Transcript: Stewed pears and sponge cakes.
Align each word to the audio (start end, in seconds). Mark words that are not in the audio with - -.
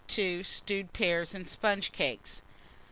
Stewed 0.07 0.93
pears 0.93 1.35
and 1.35 1.47
sponge 1.47 1.91
cakes. 1.91 2.41